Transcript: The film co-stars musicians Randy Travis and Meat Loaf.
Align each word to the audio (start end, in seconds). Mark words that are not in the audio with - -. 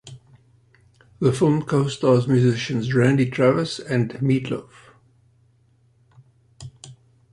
The 1.19 1.31
film 1.31 1.61
co-stars 1.61 2.27
musicians 2.27 2.91
Randy 2.91 3.29
Travis 3.29 3.77
and 3.77 4.19
Meat 4.19 4.49
Loaf. 4.49 4.93